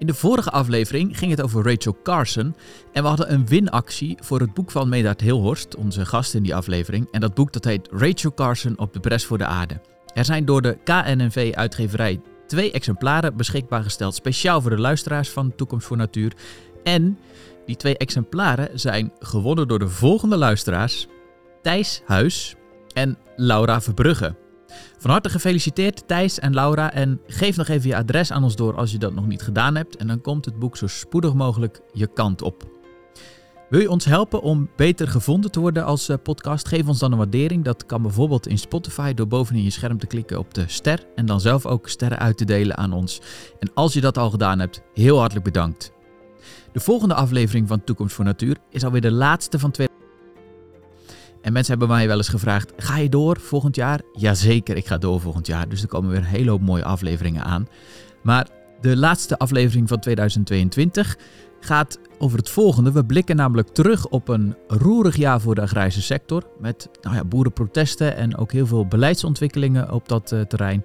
[0.00, 2.54] In de vorige aflevering ging het over Rachel Carson
[2.92, 6.54] en we hadden een winactie voor het boek van Medard Hilhorst, onze gast in die
[6.54, 7.08] aflevering.
[7.10, 9.80] En dat boek dat heet Rachel Carson op de bres voor de aarde.
[10.14, 15.54] Er zijn door de KNNV uitgeverij twee exemplaren beschikbaar gesteld, speciaal voor de luisteraars van
[15.54, 16.32] Toekomst voor Natuur.
[16.82, 17.18] En
[17.66, 21.06] die twee exemplaren zijn gewonnen door de volgende luisteraars:
[21.62, 22.54] Thijs Huis
[22.92, 24.39] en Laura Verbrugge.
[24.98, 28.76] Van harte gefeliciteerd Thijs en Laura en geef nog even je adres aan ons door
[28.76, 31.80] als je dat nog niet gedaan hebt en dan komt het boek zo spoedig mogelijk
[31.92, 32.78] je kant op.
[33.70, 36.68] Wil je ons helpen om beter gevonden te worden als eh, podcast?
[36.68, 37.64] Geef ons dan een waardering.
[37.64, 41.26] Dat kan bijvoorbeeld in Spotify door bovenin je scherm te klikken op de ster en
[41.26, 43.20] dan zelf ook sterren uit te delen aan ons.
[43.58, 45.92] En als je dat al gedaan hebt, heel hartelijk bedankt.
[46.72, 50.00] De volgende aflevering van Toekomst voor Natuur is alweer de laatste van 2020.
[51.42, 54.00] En mensen hebben mij wel eens gevraagd: ga je door volgend jaar?
[54.12, 55.68] Jazeker, ik ga door volgend jaar.
[55.68, 57.68] Dus er komen weer een hele hoop mooie afleveringen aan.
[58.22, 58.48] Maar
[58.80, 61.18] de laatste aflevering van 2022
[61.60, 62.92] gaat over het volgende.
[62.92, 66.46] We blikken namelijk terug op een roerig jaar voor de agrarische sector.
[66.58, 70.84] Met nou ja, boerenprotesten en ook heel veel beleidsontwikkelingen op dat uh, terrein.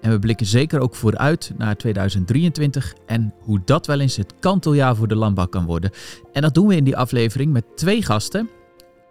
[0.00, 4.96] En we blikken zeker ook vooruit naar 2023 en hoe dat wel eens het kanteljaar
[4.96, 5.90] voor de landbouw kan worden.
[6.32, 8.48] En dat doen we in die aflevering met twee gasten.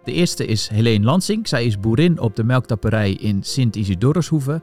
[0.04, 1.48] De eerste is Helene Lansing.
[1.48, 4.62] Zij is boerin op de melktapperij in Sint-Isidorushoeve.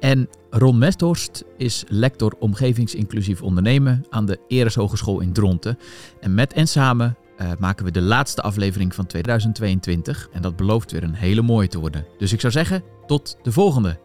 [0.00, 5.78] En Ron Mesthorst is lector omgevingsinclusief ondernemen aan de Eres Hogeschool in Dronten.
[6.20, 10.28] En met en samen uh, maken we de laatste aflevering van 2022.
[10.32, 12.06] En dat belooft weer een hele mooie te worden.
[12.18, 13.98] Dus ik zou zeggen, tot de volgende.